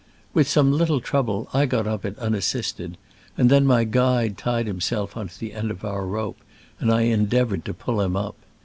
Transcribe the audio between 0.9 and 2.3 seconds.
trouble I got up it